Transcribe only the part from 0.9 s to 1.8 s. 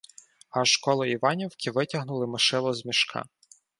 Іванівки